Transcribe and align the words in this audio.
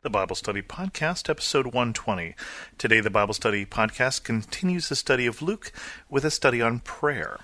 the 0.00 0.10
Bible 0.10 0.36
Study 0.36 0.62
Podcast, 0.62 1.28
episode 1.28 1.66
120. 1.66 2.36
Today, 2.78 3.00
the 3.00 3.10
Bible 3.10 3.34
Study 3.34 3.66
Podcast 3.66 4.22
continues 4.22 4.88
the 4.88 4.94
study 4.94 5.26
of 5.26 5.42
Luke 5.42 5.72
with 6.08 6.24
a 6.24 6.30
study 6.30 6.62
on 6.62 6.78
prayer. 6.78 7.40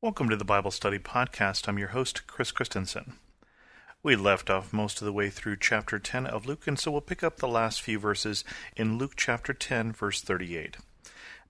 Welcome 0.00 0.30
to 0.30 0.36
the 0.36 0.44
Bible 0.46 0.70
Study 0.70 0.98
Podcast. 0.98 1.68
I'm 1.68 1.78
your 1.78 1.88
host, 1.88 2.26
Chris 2.26 2.52
Christensen. 2.52 3.18
We 4.02 4.16
left 4.16 4.48
off 4.48 4.72
most 4.72 5.02
of 5.02 5.04
the 5.04 5.12
way 5.12 5.28
through 5.28 5.58
chapter 5.60 5.98
10 5.98 6.26
of 6.26 6.46
Luke, 6.46 6.66
and 6.66 6.78
so 6.78 6.90
we'll 6.90 7.02
pick 7.02 7.22
up 7.22 7.36
the 7.36 7.48
last 7.48 7.82
few 7.82 7.98
verses 7.98 8.44
in 8.76 8.96
Luke 8.96 9.12
chapter 9.16 9.52
10, 9.52 9.92
verse 9.92 10.22
38. 10.22 10.78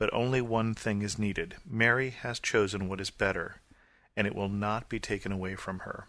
but 0.00 0.12
only 0.14 0.40
one 0.40 0.72
thing 0.74 1.02
is 1.02 1.18
needed. 1.18 1.56
Mary 1.68 2.08
has 2.08 2.40
chosen 2.40 2.88
what 2.88 3.02
is 3.02 3.10
better, 3.10 3.56
and 4.16 4.26
it 4.26 4.34
will 4.34 4.48
not 4.48 4.88
be 4.88 4.98
taken 4.98 5.30
away 5.30 5.54
from 5.54 5.80
her. 5.80 6.06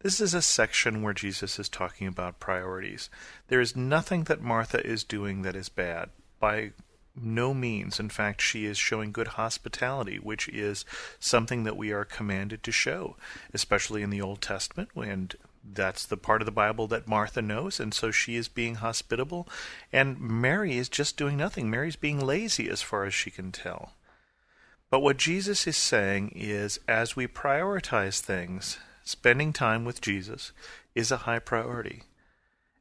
This 0.00 0.20
is 0.20 0.34
a 0.34 0.42
section 0.42 1.00
where 1.00 1.14
Jesus 1.14 1.58
is 1.58 1.70
talking 1.70 2.06
about 2.06 2.40
priorities. 2.40 3.08
There 3.48 3.62
is 3.62 3.74
nothing 3.74 4.24
that 4.24 4.42
Martha 4.42 4.86
is 4.86 5.04
doing 5.04 5.40
that 5.40 5.56
is 5.56 5.70
bad. 5.70 6.10
By 6.38 6.72
no 7.16 7.54
means. 7.54 7.98
In 7.98 8.10
fact, 8.10 8.42
she 8.42 8.66
is 8.66 8.76
showing 8.76 9.10
good 9.10 9.28
hospitality, 9.28 10.18
which 10.18 10.46
is 10.50 10.84
something 11.18 11.64
that 11.64 11.78
we 11.78 11.92
are 11.92 12.04
commanded 12.04 12.62
to 12.64 12.72
show, 12.72 13.16
especially 13.54 14.02
in 14.02 14.10
the 14.10 14.20
Old 14.20 14.42
Testament. 14.42 14.90
And 14.94 15.34
that's 15.72 16.04
the 16.04 16.16
part 16.16 16.42
of 16.42 16.46
the 16.46 16.52
Bible 16.52 16.86
that 16.88 17.08
Martha 17.08 17.40
knows, 17.40 17.80
and 17.80 17.94
so 17.94 18.10
she 18.10 18.36
is 18.36 18.48
being 18.48 18.76
hospitable. 18.76 19.48
And 19.92 20.20
Mary 20.20 20.76
is 20.76 20.88
just 20.88 21.16
doing 21.16 21.36
nothing. 21.36 21.70
Mary's 21.70 21.96
being 21.96 22.20
lazy 22.20 22.68
as 22.68 22.82
far 22.82 23.04
as 23.04 23.14
she 23.14 23.30
can 23.30 23.50
tell. 23.50 23.94
But 24.90 25.00
what 25.00 25.16
Jesus 25.16 25.66
is 25.66 25.76
saying 25.76 26.32
is 26.36 26.78
as 26.86 27.16
we 27.16 27.26
prioritize 27.26 28.20
things, 28.20 28.78
spending 29.04 29.52
time 29.52 29.84
with 29.84 30.00
Jesus 30.00 30.52
is 30.94 31.10
a 31.10 31.18
high 31.18 31.38
priority. 31.40 32.02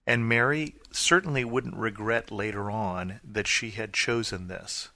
And 0.05 0.27
Mary 0.27 0.75
certainly 0.91 1.45
wouldn't 1.45 1.77
regret 1.77 2.31
later 2.31 2.69
on 2.69 3.21
that 3.23 3.47
she 3.47 3.71
had 3.71 3.93
chosen 3.93 4.47
this 4.47 4.89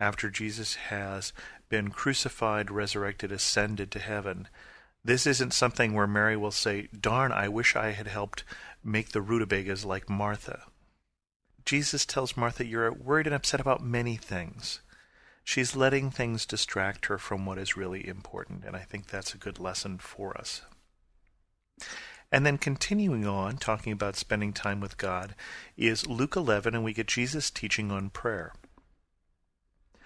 after 0.00 0.30
Jesus 0.30 0.74
has 0.74 1.32
been 1.68 1.90
crucified, 1.90 2.70
resurrected, 2.70 3.30
ascended 3.30 3.90
to 3.92 3.98
heaven 4.00 4.48
this 5.04 5.26
isn't 5.26 5.54
something 5.54 5.94
where 5.94 6.06
Mary 6.06 6.36
will 6.36 6.50
say, 6.50 6.88
Darn, 6.98 7.32
I 7.32 7.48
wish 7.48 7.74
I 7.74 7.92
had 7.92 8.06
helped 8.06 8.44
make 8.84 9.10
the 9.10 9.22
rutabagas 9.22 9.84
like 9.84 10.10
Martha. 10.10 10.64
Jesus 11.64 12.04
tells 12.04 12.36
Martha, 12.36 12.66
You're 12.66 12.92
worried 12.92 13.26
and 13.26 13.34
upset 13.34 13.60
about 13.60 13.82
many 13.82 14.16
things. 14.16 14.80
She's 15.42 15.74
letting 15.74 16.10
things 16.10 16.46
distract 16.46 17.06
her 17.06 17.18
from 17.18 17.46
what 17.46 17.58
is 17.58 17.76
really 17.76 18.06
important, 18.06 18.64
and 18.64 18.76
I 18.76 18.80
think 18.80 19.06
that's 19.06 19.34
a 19.34 19.38
good 19.38 19.58
lesson 19.58 19.98
for 19.98 20.36
us. 20.36 20.62
And 22.30 22.46
then 22.46 22.58
continuing 22.58 23.26
on, 23.26 23.56
talking 23.56 23.92
about 23.92 24.16
spending 24.16 24.52
time 24.52 24.80
with 24.80 24.98
God, 24.98 25.34
is 25.76 26.06
Luke 26.06 26.36
11, 26.36 26.74
and 26.74 26.84
we 26.84 26.92
get 26.92 27.08
Jesus 27.08 27.50
teaching 27.50 27.90
on 27.90 28.10
prayer. 28.10 28.52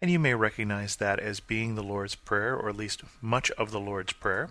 and 0.00 0.10
you 0.10 0.18
may 0.18 0.34
recognize 0.34 0.96
that 0.96 1.18
as 1.18 1.40
being 1.40 1.74
the 1.74 1.82
Lord's 1.82 2.14
Prayer, 2.14 2.54
or 2.54 2.68
at 2.68 2.76
least 2.76 3.02
much 3.20 3.50
of 3.52 3.70
the 3.70 3.80
Lord's 3.80 4.12
Prayer. 4.12 4.50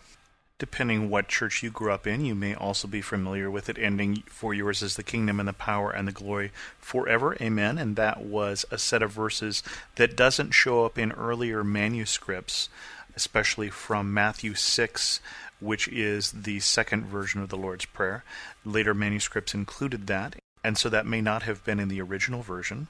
Depending 0.60 1.10
what 1.10 1.28
church 1.28 1.62
you 1.62 1.70
grew 1.70 1.92
up 1.92 2.08
in, 2.08 2.26
you 2.26 2.34
may 2.34 2.56
also 2.56 2.88
be 2.88 3.00
familiar 3.00 3.50
with 3.50 3.70
it 3.70 3.78
ending, 3.78 4.24
For 4.26 4.54
yours 4.54 4.82
is 4.82 4.96
the 4.96 5.04
kingdom 5.04 5.40
and 5.40 5.48
the 5.48 5.54
power 5.54 5.92
and 5.92 6.08
the 6.08 6.12
glory 6.12 6.52
forever. 6.80 7.38
Amen. 7.40 7.78
And 7.78 7.96
that 7.96 8.22
was 8.24 8.66
a 8.72 8.78
set 8.78 9.04
of 9.04 9.12
verses 9.12 9.62
that 9.96 10.18
doesn't 10.18 10.52
show 10.52 10.84
up 10.84 10.98
in 10.98 11.12
earlier 11.12 11.64
manuscripts, 11.64 12.70
especially 13.16 13.70
from 13.70 14.14
Matthew 14.14 14.56
6, 14.56 15.22
which 15.60 15.88
is 15.88 16.32
the 16.32 16.60
second 16.60 17.06
version 17.06 17.42
of 17.42 17.50
the 17.50 17.58
Lord's 17.58 17.86
Prayer. 17.86 18.24
Later 18.66 18.96
manuscripts 18.96 19.54
included 19.54 20.08
that, 20.08 20.36
and 20.64 20.78
so 20.78 20.90
that 20.90 21.06
may 21.06 21.22
not 21.22 21.44
have 21.44 21.64
been 21.64 21.80
in 21.80 21.88
the 21.88 22.02
original 22.02 22.42
version 22.42 22.88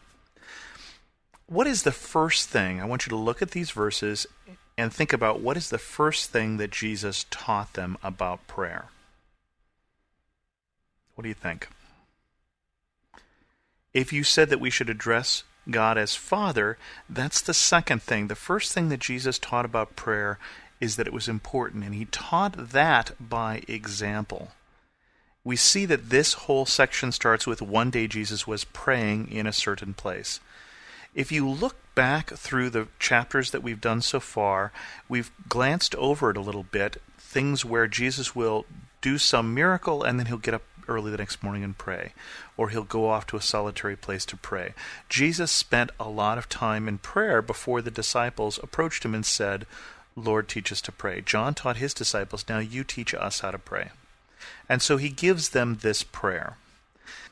what 1.47 1.66
is 1.68 1.84
the 1.84 1.91
first 1.91 2.50
thing? 2.50 2.81
I 2.81 2.85
want 2.85 3.06
you 3.06 3.09
to 3.09 3.16
look 3.16 3.41
at 3.41 3.52
these 3.52 3.72
verses 3.72 4.28
and 4.78 4.94
think 4.94 5.13
about 5.13 5.40
what 5.40 5.58
is 5.58 5.69
the 5.69 5.78
first 5.78 6.30
thing 6.30 6.58
that 6.58 6.72
Jesus 6.72 7.25
taught 7.30 7.74
them 7.74 7.97
about 8.03 8.46
prayer. 8.47 8.85
What 11.16 11.24
do 11.24 11.30
you 11.30 11.35
think? 11.35 11.69
If 13.94 14.13
you 14.13 14.24
said 14.24 14.50
that 14.50 14.59
we 14.59 14.69
should 14.69 14.90
address 14.90 15.44
God 15.72 15.97
as 15.97 16.16
Father, 16.16 16.78
that's 17.09 17.41
the 17.41 17.53
second 17.53 18.03
thing. 18.03 18.28
The 18.28 18.35
first 18.35 18.72
thing 18.74 18.90
that 18.90 19.00
Jesus 19.00 19.40
taught 19.40 19.66
about 19.66 19.96
prayer 19.96 20.38
is 20.79 20.96
that 20.96 21.08
it 21.08 21.14
was 21.14 21.28
important, 21.28 21.84
and 21.84 21.96
he 21.96 22.06
taught 22.06 22.72
that 22.72 23.12
by 23.19 23.64
example. 23.68 24.52
We 25.44 25.56
see 25.56 25.85
that 25.85 26.09
this 26.09 26.34
whole 26.34 26.66
section 26.66 27.12
starts 27.12 27.47
with 27.47 27.62
one 27.62 27.90
day 27.90 28.06
Jesus 28.06 28.46
was 28.46 28.66
praying 28.66 29.31
in 29.31 29.47
a 29.47 29.53
certain 29.53 29.94
place. 29.94 30.40
If 31.17 31.31
you 31.31 31.50
look 31.50 31.75
back 31.95 32.29
through 32.29 32.69
the 32.69 32.89
chapters 33.00 33.50
that 33.50 33.63
we've 33.63 33.81
done 33.81 34.03
so 34.03 34.19
far, 34.19 34.72
we've 35.09 35.31
glanced 35.50 35.95
over 35.95 36.29
it 36.29 36.38
a 36.38 36.41
little 36.41 36.61
bit, 36.61 37.01
things 37.17 37.66
where 37.66 37.88
Jesus 37.88 38.35
will 38.35 38.67
do 39.01 39.17
some 39.17 39.55
miracle 39.55 40.03
and 40.03 40.19
then 40.19 40.28
he'll 40.28 40.38
get 40.38 40.53
up 40.53 40.61
early 40.88 41.09
the 41.09 41.17
next 41.17 41.41
morning 41.41 41.63
and 41.63 41.75
pray, 41.75 42.13
or 42.55 42.69
he'll 42.69 42.83
go 42.83 43.09
off 43.09 43.25
to 43.25 43.35
a 43.35 43.41
solitary 43.41 43.95
place 43.95 44.25
to 44.28 44.38
pray. 44.38 44.75
Jesus 45.09 45.51
spent 45.51 45.89
a 46.00 46.07
lot 46.07 46.38
of 46.38 46.47
time 46.50 46.88
in 46.88 47.00
prayer 47.00 47.41
before 47.41 47.81
the 47.81 47.89
disciples 47.89 48.59
approached 48.61 49.03
him 49.03 49.16
and 49.16 49.25
said, 49.25 49.66
Lord, 50.16 50.47
teach 50.47 50.72
us 50.72 50.81
to 50.81 50.91
pray. 50.91 51.22
John 51.22 51.55
taught 51.55 51.78
his 51.78 51.95
disciples, 51.95 52.45
now 52.47 52.59
you 52.59 52.84
teach 52.84 53.16
us 53.16 53.39
how 53.39 53.49
to 53.49 53.57
pray. 53.57 53.89
And 54.69 54.84
so 54.84 54.97
he 54.97 55.09
gives 55.09 55.49
them 55.49 55.79
this 55.81 56.03
prayer. 56.03 56.57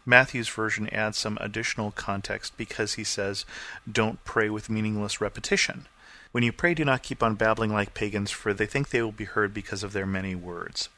Matthew's 0.06 0.50
version 0.50 0.88
adds 0.90 1.18
some 1.18 1.38
additional 1.42 1.92
context 1.92 2.58
because 2.58 2.94
he 2.94 3.04
says, 3.04 3.46
Don't 3.92 4.24
pray 4.24 4.50
with 4.50 4.70
meaningless 4.70 5.20
repetition. 5.20 5.88
When 6.32 6.44
you 6.44 6.52
pray, 6.52 6.74
do 6.74 6.86
not 6.86 7.02
keep 7.04 7.24
on 7.24 7.36
babbling 7.36 7.72
like 7.72 7.94
pagans, 7.94 8.30
for 8.30 8.54
they 8.54 8.66
think 8.66 8.90
they 8.90 9.02
will 9.02 9.12
be 9.12 9.24
heard 9.24 9.54
because 9.54 9.84
of 9.84 9.94
their 9.94 10.06
many 10.06 10.36
words. 10.36 10.90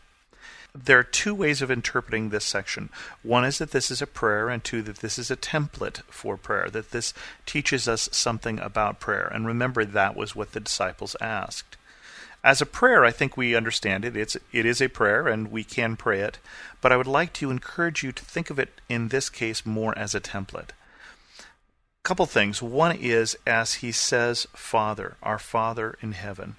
There 0.76 1.00
are 1.00 1.04
two 1.04 1.34
ways 1.34 1.62
of 1.62 1.72
interpreting 1.72 2.30
this 2.30 2.46
section. 2.46 2.90
One 3.24 3.46
is 3.46 3.58
that 3.58 3.72
this 3.72 3.90
is 3.90 4.02
a 4.02 4.08
prayer, 4.08 4.50
and 4.50 4.64
two, 4.64 4.82
that 4.84 4.98
this 4.98 5.18
is 5.18 5.32
a 5.32 5.38
template 5.38 6.02
for 6.04 6.38
prayer, 6.38 6.70
that 6.70 6.92
this 6.92 7.14
teaches 7.46 7.88
us 7.88 8.10
something 8.12 8.60
about 8.60 9.00
prayer. 9.00 9.28
And 9.28 9.48
remember, 9.48 9.86
that 9.86 10.16
was 10.16 10.36
what 10.36 10.52
the 10.52 10.60
disciples 10.60 11.16
asked. 11.22 11.78
As 12.44 12.62
a 12.62 12.66
prayer, 12.66 13.04
I 13.04 13.12
think 13.12 13.36
we 13.36 13.56
understand 13.56 14.06
it. 14.06 14.16
It's 14.16 14.38
it 14.52 14.66
is 14.66 14.82
a 14.82 14.88
prayer 14.88 15.28
and 15.28 15.52
we 15.52 15.64
can 15.64 15.96
pray 15.96 16.22
it, 16.22 16.40
but 16.82 16.92
I 16.92 16.98
would 16.98 17.08
like 17.08 17.34
to 17.34 17.52
encourage 17.52 18.04
you 18.04 18.12
to 18.12 18.24
think 18.24 18.50
of 18.50 18.60
it 18.60 18.80
in 18.88 19.08
this 19.08 19.30
case 19.30 19.66
more 19.66 19.98
as 19.98 20.16
a 20.16 20.22
template. 20.22 20.70
Couple 22.04 22.26
things. 22.26 22.62
One 22.62 22.96
is 22.96 23.38
as 23.46 23.76
he 23.76 23.92
says 23.92 24.48
Father, 24.54 25.18
our 25.22 25.40
Father 25.40 25.98
in 26.02 26.14
heaven. 26.14 26.56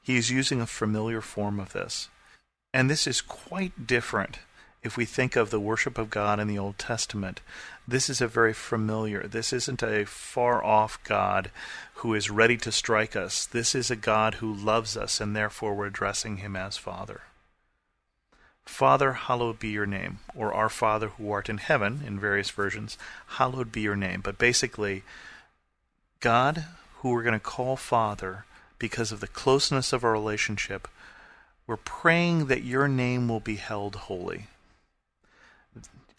He 0.00 0.16
is 0.16 0.30
using 0.30 0.60
a 0.60 0.66
familiar 0.66 1.20
form 1.20 1.58
of 1.58 1.72
this. 1.72 2.08
And 2.74 2.88
this 2.88 3.06
is 3.06 3.20
quite 3.20 3.86
different 3.86 4.38
if 4.82 4.96
we 4.96 5.04
think 5.04 5.36
of 5.36 5.50
the 5.50 5.60
worship 5.60 5.96
of 5.96 6.10
God 6.10 6.40
in 6.40 6.48
the 6.48 6.58
Old 6.58 6.78
Testament, 6.78 7.40
this 7.86 8.08
is 8.08 8.20
a 8.20 8.28
very 8.28 8.52
familiar, 8.52 9.26
this 9.26 9.52
isn't 9.52 9.82
a 9.82 10.04
far 10.06 10.62
off 10.64 11.02
God 11.04 11.50
who 11.96 12.14
is 12.14 12.30
ready 12.30 12.56
to 12.58 12.72
strike 12.72 13.16
us. 13.16 13.46
This 13.46 13.74
is 13.74 13.90
a 13.90 13.96
God 13.96 14.34
who 14.34 14.52
loves 14.52 14.96
us, 14.96 15.20
and 15.20 15.34
therefore 15.34 15.74
we're 15.74 15.86
addressing 15.86 16.38
him 16.38 16.56
as 16.56 16.76
Father. 16.76 17.22
Father, 18.64 19.12
hallowed 19.12 19.58
be 19.58 19.68
your 19.68 19.86
name, 19.86 20.20
or 20.34 20.52
Our 20.52 20.68
Father 20.68 21.08
who 21.08 21.30
art 21.30 21.48
in 21.48 21.58
heaven, 21.58 22.02
in 22.06 22.20
various 22.20 22.50
versions, 22.50 22.96
hallowed 23.26 23.72
be 23.72 23.80
your 23.80 23.96
name. 23.96 24.20
But 24.20 24.38
basically, 24.38 25.02
God, 26.20 26.64
who 26.98 27.10
we're 27.10 27.24
going 27.24 27.32
to 27.34 27.40
call 27.40 27.76
Father 27.76 28.44
because 28.78 29.12
of 29.12 29.20
the 29.20 29.28
closeness 29.28 29.92
of 29.92 30.04
our 30.04 30.12
relationship, 30.12 30.86
we're 31.66 31.76
praying 31.76 32.46
that 32.46 32.64
your 32.64 32.88
name 32.88 33.28
will 33.28 33.40
be 33.40 33.56
held 33.56 33.96
holy. 33.96 34.46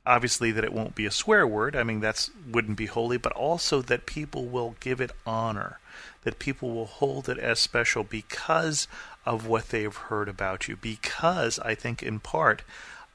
Obviously, 0.06 0.52
that 0.52 0.66
it 0.66 0.74
won't 0.74 0.96
be 0.96 1.06
a 1.06 1.12
swear 1.12 1.48
word. 1.48 1.76
I 1.76 1.84
mean, 1.84 2.02
that's 2.02 2.30
wouldn't 2.52 2.78
be 2.78 2.88
holy, 2.88 3.18
but 3.18 3.32
also 3.34 3.82
that 3.84 4.06
people 4.06 4.46
will 4.46 4.76
give 4.82 5.00
it 5.00 5.12
honor, 5.26 5.80
that 6.24 6.40
people 6.40 6.72
will 6.72 6.86
hold 6.86 7.30
it 7.30 7.38
as 7.38 7.60
special 7.60 8.04
because 8.04 8.88
of 9.26 9.48
what 9.48 9.70
they 9.70 9.84
have 9.84 9.96
heard 9.96 10.28
about 10.28 10.68
you, 10.68 10.76
because 10.76 11.58
I 11.60 11.74
think 11.74 12.04
in 12.04 12.20
part 12.20 12.64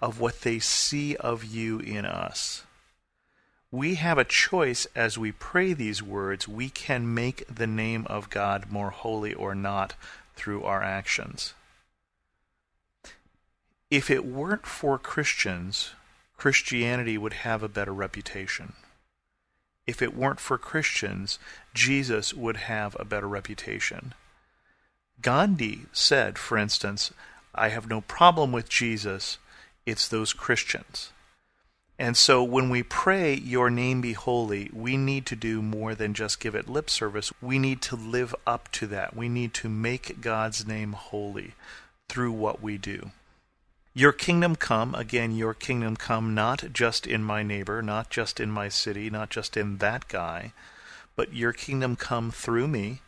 of 0.00 0.20
what 0.20 0.40
they 0.42 0.58
see 0.58 1.16
of 1.16 1.44
you 1.44 1.78
in 1.80 2.06
us. 2.06 2.64
We 3.70 3.96
have 3.96 4.16
a 4.16 4.24
choice 4.24 4.86
as 4.94 5.18
we 5.18 5.30
pray 5.30 5.74
these 5.74 6.02
words. 6.02 6.48
We 6.48 6.70
can 6.70 7.12
make 7.12 7.44
the 7.54 7.66
name 7.66 8.06
of 8.06 8.30
God 8.30 8.70
more 8.70 8.90
holy 8.90 9.34
or 9.34 9.54
not 9.54 9.94
through 10.36 10.62
our 10.62 10.82
actions. 10.82 11.52
If 13.90 14.10
it 14.10 14.24
weren't 14.24 14.66
for 14.66 14.98
Christians, 14.98 15.90
Christianity 16.38 17.18
would 17.18 17.34
have 17.34 17.62
a 17.62 17.68
better 17.68 17.92
reputation. 17.92 18.74
If 19.86 20.00
it 20.00 20.16
weren't 20.16 20.40
for 20.40 20.56
Christians, 20.56 21.38
Jesus 21.74 22.32
would 22.32 22.56
have 22.56 22.96
a 22.98 23.04
better 23.04 23.28
reputation. 23.28 24.14
Gandhi 25.20 25.86
said, 25.92 26.38
for 26.38 26.56
instance, 26.56 27.10
I 27.54 27.70
have 27.70 27.88
no 27.88 28.02
problem 28.02 28.52
with 28.52 28.68
Jesus, 28.68 29.38
it's 29.84 30.06
those 30.06 30.32
Christians. 30.32 31.10
And 31.98 32.16
so 32.16 32.44
when 32.44 32.70
we 32.70 32.84
pray, 32.84 33.34
Your 33.34 33.68
name 33.68 34.00
be 34.00 34.12
holy, 34.12 34.70
we 34.72 34.96
need 34.96 35.26
to 35.26 35.36
do 35.36 35.60
more 35.60 35.96
than 35.96 36.14
just 36.14 36.38
give 36.38 36.54
it 36.54 36.68
lip 36.68 36.88
service. 36.88 37.32
We 37.42 37.58
need 37.58 37.82
to 37.82 37.96
live 37.96 38.32
up 38.46 38.70
to 38.72 38.86
that. 38.88 39.16
We 39.16 39.28
need 39.28 39.52
to 39.54 39.68
make 39.68 40.20
God's 40.20 40.64
name 40.64 40.92
holy 40.92 41.54
through 42.08 42.32
what 42.32 42.62
we 42.62 42.78
do. 42.78 43.10
Your 43.94 44.12
kingdom 44.12 44.54
come, 44.54 44.94
again, 44.94 45.34
your 45.34 45.54
kingdom 45.54 45.96
come 45.96 46.34
not 46.34 46.72
just 46.72 47.06
in 47.06 47.22
my 47.24 47.42
neighbor, 47.42 47.82
not 47.82 48.10
just 48.10 48.38
in 48.38 48.50
my 48.50 48.68
city, 48.68 49.10
not 49.10 49.30
just 49.30 49.56
in 49.56 49.78
that 49.78 50.06
guy, 50.08 50.52
but 51.16 51.34
your 51.34 51.52
kingdom 51.52 51.96
come 51.96 52.30
through 52.30 52.68
me. 52.68 53.00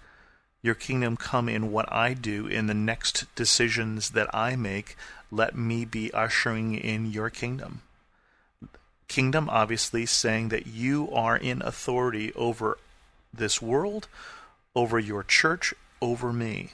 Your 0.63 0.75
kingdom 0.75 1.17
come 1.17 1.49
in 1.49 1.71
what 1.71 1.91
I 1.93 2.13
do, 2.13 2.47
in 2.47 2.67
the 2.67 2.75
next 2.75 3.33
decisions 3.35 4.11
that 4.11 4.35
I 4.35 4.57
make. 4.57 4.97
Let 5.31 5.57
me 5.57 5.85
be 5.85 6.13
ushering 6.13 6.75
in 6.75 7.11
your 7.13 7.31
kingdom. 7.31 7.83
Kingdom, 9.09 9.49
obviously, 9.49 10.07
saying 10.07 10.49
that 10.51 10.67
you 10.67 11.09
are 11.13 11.37
in 11.37 11.63
authority 11.63 12.33
over 12.35 12.79
this 13.33 13.63
world, 13.63 14.09
over 14.75 14.99
your 14.99 15.23
church, 15.23 15.73
over 16.03 16.33
me. 16.33 16.73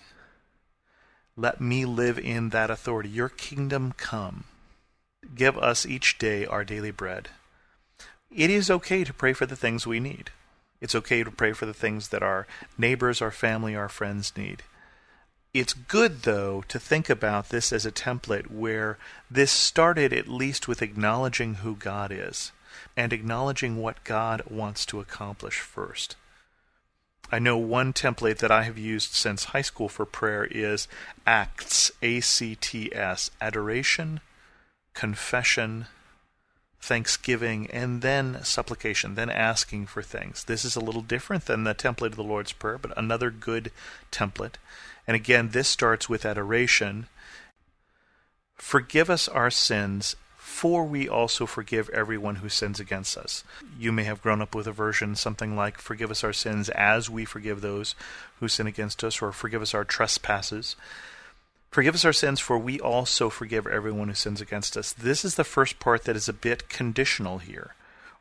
Let 1.38 1.60
me 1.60 1.84
live 1.84 2.18
in 2.18 2.48
that 2.50 2.70
authority. 2.70 3.10
Your 3.10 3.28
kingdom 3.28 3.92
come. 3.98 4.44
Give 5.34 5.58
us 5.58 5.84
each 5.84 6.16
day 6.16 6.46
our 6.46 6.64
daily 6.64 6.90
bread. 6.90 7.28
It 8.34 8.48
is 8.48 8.70
okay 8.70 9.04
to 9.04 9.12
pray 9.12 9.34
for 9.34 9.44
the 9.44 9.56
things 9.56 9.86
we 9.86 10.00
need. 10.00 10.30
It's 10.80 10.94
okay 10.94 11.22
to 11.22 11.30
pray 11.30 11.52
for 11.52 11.66
the 11.66 11.74
things 11.74 12.08
that 12.08 12.22
our 12.22 12.46
neighbors, 12.78 13.20
our 13.20 13.30
family, 13.30 13.76
our 13.76 13.88
friends 13.88 14.32
need. 14.34 14.62
It's 15.52 15.74
good, 15.74 16.22
though, 16.22 16.64
to 16.68 16.78
think 16.78 17.10
about 17.10 17.50
this 17.50 17.72
as 17.72 17.84
a 17.84 17.92
template 17.92 18.50
where 18.50 18.98
this 19.30 19.50
started 19.50 20.12
at 20.12 20.28
least 20.28 20.68
with 20.68 20.82
acknowledging 20.82 21.56
who 21.56 21.76
God 21.76 22.12
is 22.12 22.52
and 22.96 23.12
acknowledging 23.12 23.76
what 23.76 24.04
God 24.04 24.42
wants 24.50 24.86
to 24.86 25.00
accomplish 25.00 25.60
first. 25.60 26.16
I 27.30 27.38
know 27.38 27.58
one 27.58 27.92
template 27.92 28.38
that 28.38 28.52
I 28.52 28.62
have 28.62 28.78
used 28.78 29.12
since 29.12 29.44
high 29.44 29.62
school 29.62 29.88
for 29.88 30.04
prayer 30.04 30.44
is 30.44 30.86
ACTS, 31.26 31.90
A 32.00 32.20
C 32.20 32.54
T 32.54 32.94
S, 32.94 33.30
adoration, 33.40 34.20
confession, 34.94 35.86
thanksgiving, 36.80 37.68
and 37.72 38.00
then 38.00 38.38
supplication, 38.44 39.16
then 39.16 39.28
asking 39.28 39.86
for 39.86 40.02
things. 40.02 40.44
This 40.44 40.64
is 40.64 40.76
a 40.76 40.80
little 40.80 41.02
different 41.02 41.46
than 41.46 41.64
the 41.64 41.74
template 41.74 42.06
of 42.06 42.16
the 42.16 42.22
Lord's 42.22 42.52
Prayer, 42.52 42.78
but 42.78 42.96
another 42.96 43.30
good 43.30 43.72
template. 44.12 44.54
And 45.06 45.16
again, 45.16 45.48
this 45.50 45.66
starts 45.66 46.08
with 46.08 46.24
adoration. 46.24 47.08
Forgive 48.54 49.10
us 49.10 49.26
our 49.26 49.50
sins 49.50 50.14
for 50.46 50.84
we 50.84 51.08
also 51.08 51.44
forgive 51.44 51.90
everyone 51.90 52.36
who 52.36 52.48
sins 52.48 52.78
against 52.78 53.18
us. 53.18 53.42
You 53.76 53.90
may 53.90 54.04
have 54.04 54.22
grown 54.22 54.40
up 54.40 54.54
with 54.54 54.68
a 54.68 54.72
version 54.72 55.16
something 55.16 55.56
like, 55.56 55.78
Forgive 55.78 56.08
us 56.08 56.22
our 56.22 56.32
sins 56.32 56.68
as 56.68 57.10
we 57.10 57.24
forgive 57.24 57.60
those 57.60 57.96
who 58.38 58.46
sin 58.46 58.68
against 58.68 59.02
us, 59.02 59.20
or 59.20 59.32
forgive 59.32 59.60
us 59.60 59.74
our 59.74 59.84
trespasses. 59.84 60.76
Forgive 61.72 61.96
us 61.96 62.04
our 62.04 62.12
sins, 62.12 62.38
for 62.38 62.56
we 62.56 62.78
also 62.78 63.28
forgive 63.28 63.66
everyone 63.66 64.06
who 64.06 64.14
sins 64.14 64.40
against 64.40 64.76
us. 64.76 64.92
This 64.92 65.24
is 65.24 65.34
the 65.34 65.42
first 65.42 65.80
part 65.80 66.04
that 66.04 66.16
is 66.16 66.28
a 66.28 66.32
bit 66.32 66.68
conditional 66.68 67.38
here, 67.38 67.74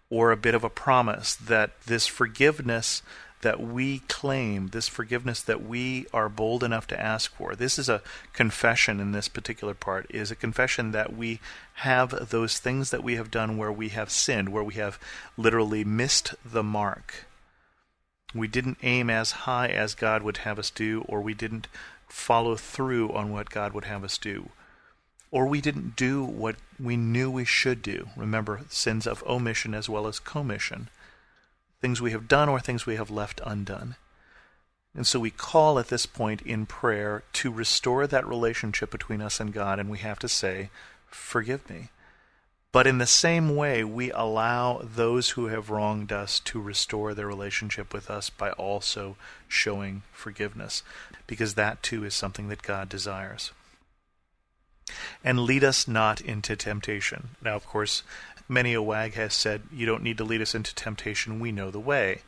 or 0.10 0.32
a 0.32 0.38
bit 0.38 0.56
of 0.56 0.64
a 0.64 0.70
promise 0.70 1.36
that 1.36 1.80
this 1.86 2.08
forgiveness 2.08 3.04
that 3.42 3.60
we 3.60 4.00
claim, 4.08 4.70
this 4.70 4.88
forgiveness 4.88 5.42
that 5.42 5.64
we 5.64 6.08
are 6.14 6.30
bold 6.30 6.64
enough 6.64 6.88
to 6.88 7.00
ask 7.00 7.36
for. 7.36 7.56
This 7.56 7.78
is 7.78 7.90
a 7.90 8.02
confession 8.34 9.00
in 9.00 9.12
this 9.12 9.28
particular 9.28 9.74
part, 9.74 10.08
is 10.10 10.32
a 10.32 10.36
confession 10.36 10.92
that 10.92 11.16
we 11.16 11.40
have 11.76 12.30
those 12.30 12.60
things 12.60 12.90
that 12.90 13.04
we 13.04 13.16
have 13.16 13.30
done 13.30 13.58
where 13.58 13.72
we 13.72 13.90
have 13.90 14.10
sinned, 14.10 14.50
where 14.50 14.64
we 14.64 14.76
have 14.76 15.00
literally 15.38 15.84
missed 15.84 16.34
the 16.44 16.64
mark. 16.64 17.26
We 18.34 18.48
didn't 18.48 18.80
aim 18.82 19.10
as 19.10 19.32
high 19.32 19.68
as 19.68 19.96
God 19.96 20.24
would 20.24 20.38
have 20.38 20.60
us 20.60 20.70
do, 20.70 21.06
or 21.08 21.22
we 21.22 21.34
didn't 21.34 21.68
follow 22.08 22.56
through 22.56 23.12
on 23.12 23.32
what 23.32 23.50
God 23.50 23.74
would 23.74 23.86
have 23.86 24.04
us 24.04 24.18
do. 24.18 24.50
Or 25.32 25.48
we 25.48 25.62
didn't 25.62 25.96
do 25.96 26.24
what 26.24 26.56
we 26.80 26.98
knew 26.98 27.30
we 27.30 27.46
should 27.46 27.82
do. 27.82 28.08
Remember, 28.16 28.62
sins 28.70 29.06
of 29.06 29.24
omission 29.28 29.74
as 29.74 29.90
well 29.90 30.08
as 30.08 30.20
commission 30.20 30.90
things 31.86 32.02
we 32.02 32.10
have 32.10 32.28
done 32.28 32.50
or 32.50 32.60
things 32.60 32.88
we 32.88 32.96
have 32.96 33.12
left 33.12 33.40
undone. 33.46 33.96
And 34.96 35.06
so 35.06 35.20
we 35.20 35.30
call 35.30 35.78
at 35.78 35.90
this 35.90 36.08
point 36.08 36.42
in 36.42 36.66
prayer 36.66 37.22
to 37.34 37.52
restore 37.52 38.08
that 38.08 38.28
relationship 38.28 38.90
between 38.90 39.22
us 39.22 39.40
and 39.40 39.54
God, 39.54 39.78
and 39.78 39.88
we 39.88 40.00
have 40.00 40.18
to 40.18 40.28
say, 40.28 40.72
Forgive 41.06 41.70
me. 41.70 41.90
But 42.72 42.88
in 42.88 42.98
the 42.98 43.06
same 43.06 43.56
way, 43.56 43.84
we 43.84 44.10
allow 44.14 44.82
those 44.84 45.32
who 45.32 45.46
have 45.46 45.70
wronged 45.70 46.12
us 46.12 46.40
to 46.40 46.60
restore 46.60 47.14
their 47.14 47.28
relationship 47.28 47.94
with 47.94 48.10
us 48.10 48.32
by 48.32 48.50
also 48.54 49.16
showing 49.48 50.02
forgiveness, 50.12 50.82
because 51.28 51.54
that 51.54 51.84
too 51.84 52.04
is 52.04 52.16
something 52.16 52.48
that 52.48 52.64
God 52.64 52.90
desires. 52.90 53.52
And 55.24 55.42
lead 55.42 55.64
us 55.64 55.88
not 55.88 56.20
into 56.20 56.56
temptation. 56.56 57.30
Now, 57.44 57.56
of 57.56 57.68
course, 57.68 58.02
Many 58.48 58.74
a 58.74 58.82
wag 58.82 59.14
has 59.14 59.34
said, 59.34 59.64
You 59.72 59.86
don't 59.86 60.04
need 60.04 60.18
to 60.18 60.24
lead 60.24 60.42
us 60.42 60.56
into 60.56 60.76
temptation, 60.76 61.40
we 61.40 61.52
know 61.52 61.72
the 61.72 61.80
way. 61.80 62.22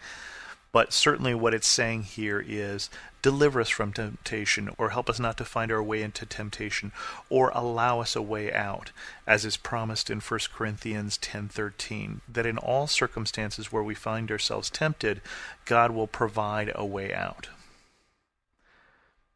But 0.72 0.92
certainly, 0.94 1.34
what 1.34 1.54
it's 1.54 1.68
saying 1.68 2.04
here 2.04 2.44
is 2.46 2.90
deliver 3.22 3.62
us 3.62 3.70
from 3.70 3.94
temptation, 3.94 4.70
or 4.78 4.90
help 4.90 5.10
us 5.10 5.20
not 5.20 5.38
to 5.38 5.46
find 5.46 5.72
our 5.72 5.82
way 5.82 6.02
into 6.02 6.26
temptation, 6.26 6.92
or 7.30 7.52
allow 7.56 8.00
us 8.00 8.16
a 8.16 8.22
way 8.22 8.54
out, 8.54 8.92
as 9.26 9.46
is 9.46 9.58
promised 9.58 10.10
in 10.10 10.20
1 10.20 10.52
Corinthians 10.54 11.18
10:13, 11.18 12.22
that 12.28 12.46
in 12.46 12.58
all 12.58 12.86
circumstances 12.86 13.72
where 13.72 13.84
we 13.84 13.96
find 13.96 14.30
ourselves 14.30 14.70
tempted, 14.70 15.22
God 15.66 15.92
will 15.92 16.08
provide 16.08 16.72
a 16.76 16.86
way 16.86 17.14
out. 17.14 17.50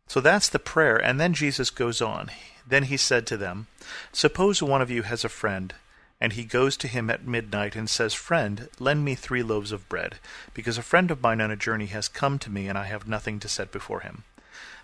So 0.08 0.20
that's 0.20 0.50
the 0.50 0.60
prayer, 0.60 0.98
and 0.98 1.20
then 1.20 1.34
Jesus 1.34 1.70
goes 1.70 2.02
on. 2.02 2.30
Then 2.68 2.84
he 2.84 2.98
said 2.98 3.26
to 3.28 3.38
them, 3.38 3.68
Suppose 4.12 4.62
one 4.62 4.82
of 4.82 4.92
you 4.92 5.04
has 5.04 5.24
a 5.24 5.30
friend 5.30 5.74
and 6.22 6.34
he 6.34 6.44
goes 6.44 6.78
to 6.78 6.88
him 6.88 7.10
at 7.10 7.26
midnight 7.26 7.76
and 7.76 7.90
says, 7.90 8.14
Friend, 8.14 8.70
lend 8.80 9.04
me 9.04 9.16
three 9.16 9.42
loaves 9.42 9.72
of 9.72 9.90
bread, 9.90 10.20
because 10.54 10.78
a 10.78 10.84
friend 10.84 11.10
of 11.10 11.24
mine 11.24 11.42
on 11.42 11.50
a 11.50 11.56
journey 11.56 11.88
has 11.88 12.08
come 12.08 12.38
to 12.40 12.52
me, 12.52 12.68
and 12.68 12.78
I 12.78 12.86
have 12.86 13.08
nothing 13.08 13.40
to 13.40 13.50
set 13.50 13.72
before 13.72 14.02
him. 14.02 14.24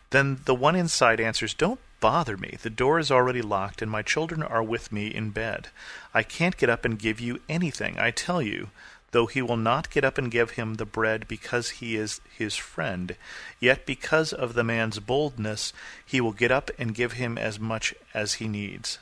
Then 0.09 0.39
the 0.45 0.55
one 0.55 0.75
inside 0.75 1.19
answers, 1.19 1.53
Don't 1.53 1.79
bother 1.99 2.37
me. 2.37 2.57
The 2.61 2.71
door 2.71 2.97
is 2.97 3.11
already 3.11 3.43
locked, 3.43 3.83
and 3.83 3.91
my 3.91 4.01
children 4.01 4.41
are 4.41 4.63
with 4.63 4.91
me 4.91 5.13
in 5.13 5.29
bed. 5.29 5.67
I 6.11 6.23
can't 6.23 6.57
get 6.57 6.71
up 6.71 6.85
and 6.85 6.97
give 6.97 7.19
you 7.19 7.39
anything, 7.47 7.99
I 7.99 8.09
tell 8.09 8.41
you. 8.41 8.71
Though 9.11 9.27
he 9.27 9.41
will 9.41 9.57
not 9.57 9.89
get 9.89 10.03
up 10.03 10.17
and 10.17 10.29
give 10.29 10.51
him 10.51 10.75
the 10.75 10.85
bread 10.85 11.27
because 11.27 11.69
he 11.69 11.95
is 11.95 12.19
his 12.35 12.55
friend, 12.55 13.15
yet 13.59 13.85
because 13.85 14.33
of 14.33 14.53
the 14.53 14.65
man's 14.65 14.99
boldness, 14.99 15.71
he 16.05 16.19
will 16.19 16.33
get 16.33 16.51
up 16.51 16.71
and 16.77 16.93
give 16.93 17.13
him 17.13 17.37
as 17.37 17.59
much 17.59 17.93
as 18.13 18.33
he 18.35 18.47
needs. 18.49 18.99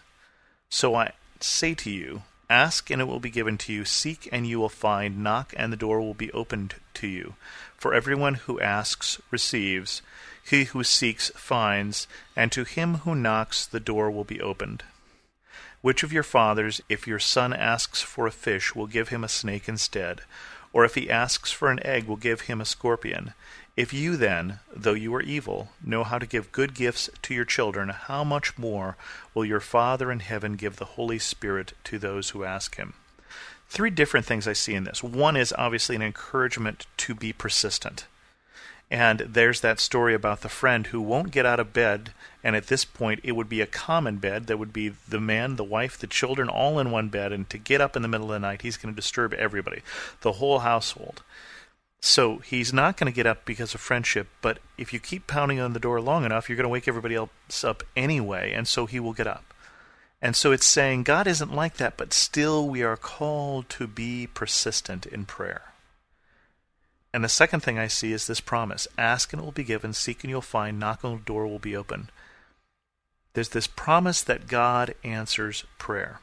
So 0.70 0.94
I 0.94 1.14
say 1.46 1.74
to 1.76 1.90
you, 1.90 2.24
Ask 2.50 2.92
and 2.92 3.02
it 3.02 3.06
will 3.06 3.20
be 3.20 3.30
given 3.30 3.58
to 3.60 3.74
you, 3.74 3.86
seek 3.86 4.30
and 4.32 4.48
you 4.48 4.60
will 4.60 4.70
find, 4.70 5.24
knock 5.24 5.54
and 5.58 5.74
the 5.74 5.78
door 5.78 6.00
will 6.00 6.14
be 6.14 6.32
opened 6.32 6.76
to 6.96 7.08
you. 7.08 7.36
For 7.78 7.94
everyone 7.94 8.36
who 8.36 8.60
asks 8.60 9.20
receives, 9.32 10.02
he 10.44 10.66
who 10.66 10.84
seeks 10.84 11.30
finds, 11.36 12.08
and 12.36 12.52
to 12.52 12.64
him 12.64 13.00
who 13.00 13.16
knocks 13.16 13.66
the 13.66 13.80
door 13.80 14.12
will 14.12 14.24
be 14.24 14.40
opened. 14.40 14.84
Which 15.82 16.04
of 16.04 16.14
your 16.14 16.24
fathers, 16.24 16.82
if 16.88 17.08
your 17.08 17.20
son 17.20 17.54
asks 17.54 18.02
for 18.02 18.28
a 18.28 18.32
fish, 18.32 18.76
will 18.76 18.88
give 18.88 19.10
him 19.10 19.24
a 19.24 19.30
snake 19.30 19.68
instead? 19.68 20.22
Or 20.72 20.86
if 20.86 20.96
he 20.96 21.10
asks 21.10 21.52
for 21.52 21.70
an 21.70 21.84
egg, 21.86 22.06
will 22.06 22.16
give 22.16 22.42
him 22.42 22.62
a 22.62 22.66
scorpion? 22.66 23.34
If 23.76 23.94
you 23.94 24.16
then, 24.16 24.60
though 24.74 24.94
you 24.94 25.14
are 25.16 25.22
evil, 25.22 25.70
know 25.84 26.06
how 26.06 26.18
to 26.18 26.26
give 26.26 26.54
good 26.54 26.74
gifts 26.74 27.10
to 27.24 27.34
your 27.34 27.44
children, 27.44 27.90
how 27.90 28.24
much 28.24 28.58
more 28.58 28.96
will 29.34 29.44
your 29.44 29.60
Father 29.60 30.12
in 30.12 30.22
heaven 30.22 30.56
give 30.56 30.78
the 30.78 30.86
Holy 30.86 31.20
Spirit 31.20 31.74
to 31.86 32.00
those 32.00 32.30
who 32.30 32.46
ask 32.46 32.78
him? 32.78 32.94
Three 33.68 33.90
different 33.90 34.26
things 34.26 34.48
I 34.48 34.54
see 34.54 34.76
in 34.76 34.86
this. 34.86 35.04
One 35.04 35.36
is 35.36 35.54
obviously 35.58 35.98
an 35.98 36.02
encouragement 36.02 36.88
to 36.98 37.14
be 37.14 37.34
persistent. 37.34 38.06
And 38.90 39.20
there's 39.20 39.62
that 39.62 39.80
story 39.80 40.14
about 40.14 40.42
the 40.42 40.48
friend 40.48 40.88
who 40.88 41.02
won't 41.02 41.32
get 41.32 41.46
out 41.46 41.60
of 41.60 41.74
bed. 41.74 42.14
And 42.44 42.56
at 42.56 42.68
this 42.68 42.86
point, 42.86 43.20
it 43.24 43.34
would 43.34 43.50
be 43.50 43.60
a 43.60 43.66
common 43.66 44.18
bed. 44.18 44.48
That 44.48 44.60
would 44.60 44.72
be 44.72 44.94
the 45.10 45.20
man, 45.20 45.56
the 45.56 45.64
wife, 45.64 45.98
the 45.98 46.08
children 46.08 46.48
all 46.48 46.80
in 46.80 46.92
one 46.92 47.10
bed. 47.10 47.34
And 47.34 47.50
to 47.50 47.58
get 47.58 47.82
up 47.82 47.96
in 47.96 48.04
the 48.04 48.08
middle 48.08 48.28
of 48.28 48.34
the 48.34 48.40
night, 48.40 48.62
he's 48.62 48.78
going 48.78 48.94
to 48.94 48.96
disturb 48.96 49.34
everybody, 49.34 49.82
the 50.22 50.34
whole 50.34 50.60
household. 50.60 51.24
So 52.02 52.38
he's 52.38 52.72
not 52.72 52.98
going 52.98 53.12
to 53.12 53.16
get 53.16 53.26
up 53.26 53.46
because 53.46 53.74
of 53.74 53.82
friendship, 53.82 54.28
but 54.42 54.60
if 54.78 54.94
you 54.94 55.00
keep 55.00 55.26
pounding 55.28 55.60
on 55.60 55.74
the 55.74 55.80
door 55.80 56.00
long 56.00 56.24
enough, 56.24 56.48
you're 56.48 56.56
going 56.56 56.66
to 56.66 56.70
wake 56.70 56.88
everybody 56.88 57.16
else 57.16 57.64
up 57.64 57.84
anyway, 57.96 58.54
and 58.54 58.68
so 58.68 58.86
he 58.86 59.00
will 59.00 59.14
get 59.14 59.28
up. 59.28 59.54
And 60.22 60.36
so 60.36 60.52
it's 60.52 60.66
saying 60.66 61.04
God 61.04 61.28
isn't 61.28 61.54
like 61.54 61.78
that, 61.78 61.98
but 61.98 62.14
still 62.14 62.68
we 62.68 62.84
are 62.84 62.98
called 62.98 63.70
to 63.70 63.88
be 63.88 64.28
persistent 64.28 65.06
in 65.06 65.26
prayer. 65.26 65.74
And 67.14 67.24
the 67.24 67.30
second 67.30 67.62
thing 67.62 67.80
I 67.80 67.88
see 67.88 68.12
is 68.12 68.28
this 68.28 68.42
promise 68.42 68.88
ask 68.98 69.32
and 69.32 69.42
it 69.42 69.46
will 69.46 69.52
be 69.52 69.64
given, 69.64 69.94
seek 69.94 70.24
and 70.24 70.30
you'll 70.30 70.42
find, 70.42 70.80
knock 70.80 71.06
on 71.06 71.14
the 71.16 71.22
door 71.22 71.48
will 71.48 71.60
be 71.60 71.76
open. 71.76 72.10
There's 73.34 73.50
this 73.50 73.68
promise 73.68 74.22
that 74.24 74.48
God 74.48 74.96
answers 75.04 75.66
prayer. 75.78 76.20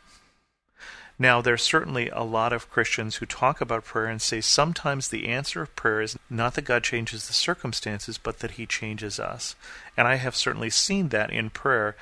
Now, 1.22 1.40
there's 1.40 1.62
certainly 1.62 2.08
a 2.08 2.24
lot 2.24 2.52
of 2.52 2.68
Christians 2.68 3.14
who 3.14 3.26
talk 3.26 3.60
about 3.60 3.84
prayer 3.84 4.06
and 4.06 4.20
say 4.20 4.40
sometimes 4.40 5.06
the 5.06 5.28
answer 5.28 5.62
of 5.62 5.76
prayer 5.76 6.00
is 6.00 6.18
not 6.28 6.54
that 6.54 6.64
God 6.64 6.82
changes 6.82 7.28
the 7.28 7.32
circumstances, 7.32 8.18
but 8.18 8.40
that 8.40 8.58
He 8.58 8.66
changes 8.66 9.20
us. 9.20 9.54
And 9.96 10.08
I 10.08 10.16
have 10.16 10.34
certainly 10.34 10.68
seen 10.68 11.10
that 11.10 11.30
in 11.30 11.50
prayer. 11.50 11.94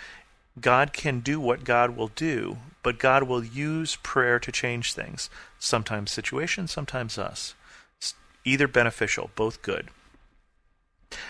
God 0.58 0.94
can 0.94 1.20
do 1.20 1.38
what 1.38 1.64
God 1.64 1.94
will 1.94 2.08
do, 2.08 2.56
but 2.82 2.98
God 2.98 3.24
will 3.24 3.44
use 3.44 3.96
prayer 3.96 4.38
to 4.38 4.50
change 4.50 4.94
things. 4.94 5.28
Sometimes 5.58 6.10
situations, 6.10 6.70
sometimes 6.70 7.18
us 7.18 7.54
either 8.42 8.66
beneficial, 8.66 9.28
both 9.36 9.60
good. 9.60 9.90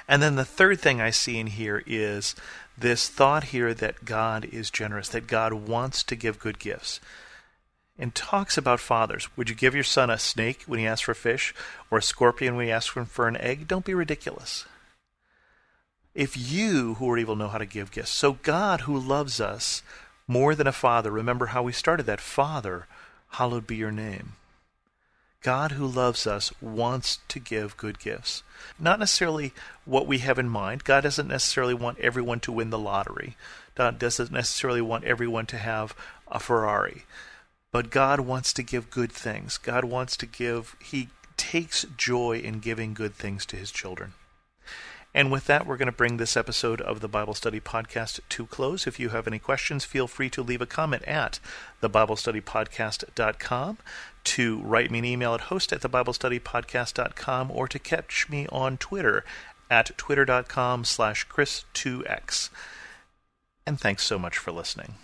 And 0.06 0.22
then 0.22 0.36
the 0.36 0.44
third 0.44 0.78
thing 0.78 1.00
I 1.00 1.10
see 1.10 1.40
in 1.40 1.48
here 1.48 1.82
is 1.88 2.36
this 2.78 3.08
thought 3.08 3.46
here 3.46 3.74
that 3.74 4.04
God 4.04 4.44
is 4.44 4.70
generous, 4.70 5.08
that 5.08 5.26
God 5.26 5.54
wants 5.54 6.04
to 6.04 6.14
give 6.14 6.38
good 6.38 6.60
gifts. 6.60 7.00
And 8.00 8.14
talks 8.14 8.56
about 8.56 8.80
fathers. 8.80 9.28
Would 9.36 9.50
you 9.50 9.54
give 9.54 9.74
your 9.74 9.84
son 9.84 10.08
a 10.08 10.18
snake 10.18 10.64
when 10.66 10.80
he 10.80 10.86
asks 10.86 11.02
for 11.02 11.14
fish, 11.14 11.54
or 11.90 11.98
a 11.98 12.02
scorpion 12.02 12.56
when 12.56 12.64
he 12.64 12.72
asks 12.72 12.88
for 12.88 13.28
an 13.28 13.36
egg? 13.36 13.68
Don't 13.68 13.84
be 13.84 13.92
ridiculous. 13.92 14.64
If 16.14 16.36
you, 16.36 16.94
who 16.94 17.10
are 17.10 17.18
evil, 17.18 17.36
know 17.36 17.48
how 17.48 17.58
to 17.58 17.66
give 17.66 17.92
gifts, 17.92 18.10
so 18.10 18.32
God, 18.42 18.82
who 18.82 18.98
loves 18.98 19.38
us 19.38 19.82
more 20.26 20.54
than 20.54 20.66
a 20.66 20.72
father, 20.72 21.10
remember 21.10 21.46
how 21.46 21.62
we 21.62 21.72
started 21.72 22.06
that 22.06 22.20
Father, 22.20 22.86
hallowed 23.32 23.66
be 23.66 23.76
your 23.76 23.92
name. 23.92 24.32
God 25.42 25.72
who 25.72 25.86
loves 25.86 26.26
us 26.26 26.52
wants 26.60 27.20
to 27.28 27.38
give 27.38 27.76
good 27.76 27.98
gifts. 27.98 28.42
Not 28.78 28.98
necessarily 28.98 29.52
what 29.84 30.06
we 30.06 30.18
have 30.18 30.38
in 30.38 30.48
mind. 30.48 30.84
God 30.84 31.02
doesn't 31.02 31.28
necessarily 31.28 31.74
want 31.74 31.98
everyone 31.98 32.40
to 32.40 32.52
win 32.52 32.70
the 32.70 32.78
lottery. 32.78 33.36
God 33.74 33.98
doesn't 33.98 34.32
necessarily 34.32 34.82
want 34.82 35.04
everyone 35.04 35.46
to 35.46 35.56
have 35.56 35.94
a 36.28 36.38
Ferrari. 36.38 37.04
But 37.72 37.90
God 37.90 38.20
wants 38.20 38.52
to 38.54 38.62
give 38.62 38.90
good 38.90 39.12
things. 39.12 39.58
God 39.58 39.84
wants 39.84 40.16
to 40.18 40.26
give, 40.26 40.76
He 40.82 41.08
takes 41.36 41.86
joy 41.96 42.38
in 42.38 42.60
giving 42.60 42.94
good 42.94 43.14
things 43.14 43.46
to 43.46 43.56
His 43.56 43.70
children. 43.70 44.14
And 45.12 45.32
with 45.32 45.46
that, 45.46 45.66
we're 45.66 45.76
going 45.76 45.86
to 45.86 45.92
bring 45.92 46.16
this 46.16 46.36
episode 46.36 46.80
of 46.80 47.00
the 47.00 47.08
Bible 47.08 47.34
Study 47.34 47.58
Podcast 47.58 48.20
to 48.28 48.46
close. 48.46 48.86
If 48.86 49.00
you 49.00 49.08
have 49.08 49.26
any 49.26 49.40
questions, 49.40 49.84
feel 49.84 50.06
free 50.06 50.30
to 50.30 50.42
leave 50.42 50.60
a 50.60 50.66
comment 50.66 51.02
at 51.04 51.40
thebiblestudypodcast.com, 51.82 53.78
to 54.22 54.60
write 54.60 54.90
me 54.90 54.98
an 55.00 55.04
email 55.04 55.34
at 55.34 55.40
host 55.42 55.72
at 55.72 55.80
thebiblestudypodcast.com, 55.80 57.50
or 57.50 57.66
to 57.66 57.78
catch 57.80 58.28
me 58.28 58.46
on 58.52 58.76
Twitter 58.76 59.24
at 59.68 59.96
twitter.com 59.96 60.84
slash 60.84 61.26
chris2x. 61.26 62.50
And 63.66 63.80
thanks 63.80 64.04
so 64.04 64.18
much 64.18 64.38
for 64.38 64.52
listening. 64.52 64.94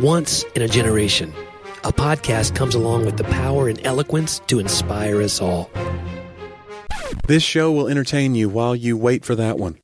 Once 0.00 0.42
in 0.56 0.62
a 0.62 0.66
generation, 0.66 1.32
a 1.84 1.92
podcast 1.92 2.56
comes 2.56 2.74
along 2.74 3.06
with 3.06 3.16
the 3.16 3.22
power 3.24 3.68
and 3.68 3.80
eloquence 3.86 4.40
to 4.48 4.58
inspire 4.58 5.22
us 5.22 5.40
all. 5.40 5.70
This 7.28 7.44
show 7.44 7.70
will 7.70 7.86
entertain 7.86 8.34
you 8.34 8.48
while 8.48 8.74
you 8.74 8.96
wait 8.96 9.24
for 9.24 9.36
that 9.36 9.56
one. 9.56 9.78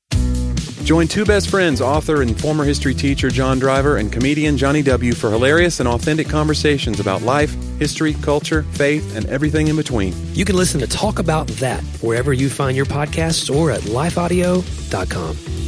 Join 0.83 1.07
two 1.07 1.25
best 1.25 1.49
friends, 1.49 1.81
author 1.81 2.23
and 2.23 2.39
former 2.41 2.65
history 2.65 2.93
teacher 2.93 3.31
John 3.31 3.61
Driver 3.61 3.99
and 3.99 4.11
comedian 4.11 4.57
Johnny 4.57 4.83
W., 4.83 5.15
for 5.15 5.31
hilarious 5.31 5.79
and 5.79 5.89
authentic 5.89 6.29
conversations 6.29 6.99
about 6.99 7.23
life, 7.23 7.55
history, 7.79 8.15
culture, 8.15 8.65
faith, 8.73 9.15
and 9.15 9.27
everything 9.27 9.69
in 9.69 9.77
between. 9.77 10.13
You 10.35 10.45
can 10.45 10.57
listen 10.57 10.81
to 10.81 10.89
Talk 10.89 11.21
About 11.21 11.47
That 11.47 11.85
wherever 12.03 12.33
you 12.33 12.51
find 12.51 12.77
your 12.77 12.87
podcasts 12.87 13.55
or 13.55 13.71
at 13.71 13.83
lifeaudio.com. 13.83 15.60